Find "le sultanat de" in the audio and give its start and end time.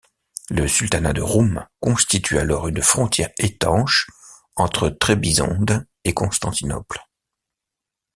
0.49-1.21